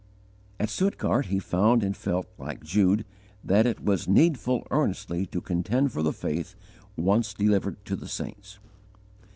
At 0.59 0.71
Stuttgart 0.71 1.27
he 1.27 1.37
found 1.37 1.83
and 1.83 1.95
felt, 1.95 2.25
like 2.39 2.63
Jude, 2.63 3.05
that 3.43 3.67
it 3.67 3.85
was 3.85 4.07
"needful 4.07 4.65
earnestly 4.71 5.27
to 5.27 5.41
contend 5.41 5.91
for 5.91 6.01
the 6.01 6.11
faith 6.11 6.55
once 6.97 7.35
delivered 7.35 7.85
to 7.85 7.95
the 7.95 8.07
saints." 8.07 8.57